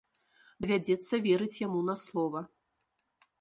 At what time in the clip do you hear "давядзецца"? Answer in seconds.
0.65-1.19